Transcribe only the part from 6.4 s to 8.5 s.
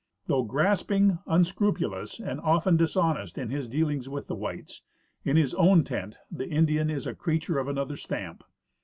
Indian is a creature of another stamp.